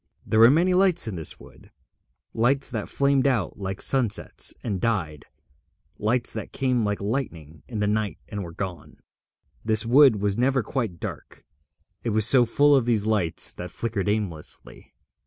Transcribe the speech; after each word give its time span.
There 0.25 0.39
were 0.39 0.49
many 0.49 0.73
lights 0.73 1.07
in 1.07 1.13
this 1.13 1.39
wood, 1.39 1.69
lights 2.33 2.71
that 2.71 2.89
flamed 2.89 3.27
out 3.27 3.59
like 3.59 3.79
sunsets 3.83 4.51
and 4.63 4.81
died, 4.81 5.25
lights 5.99 6.33
that 6.33 6.51
came 6.51 6.83
like 6.83 6.99
lightning 6.99 7.61
in 7.67 7.77
the 7.81 7.87
night 7.87 8.17
and 8.27 8.43
were 8.43 8.51
gone. 8.51 8.97
This 9.63 9.85
wood 9.85 10.19
was 10.19 10.39
never 10.39 10.63
quite 10.63 10.99
dark, 10.99 11.45
it 12.03 12.09
was 12.09 12.25
so 12.25 12.45
full 12.47 12.75
of 12.75 12.85
these 12.85 13.05
lights 13.05 13.51
that 13.53 13.69
flickered 13.69 14.09
aimlessly. 14.09 14.95